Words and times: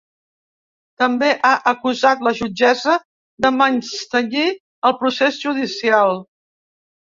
També 1.03 1.29
ha 1.49 1.51
acusat 1.71 2.23
la 2.29 2.33
jutgessa 2.39 2.97
de 3.47 3.53
menystenir 3.59 4.49
el 4.91 4.99
procés 5.05 5.41
judicial. 5.47 6.19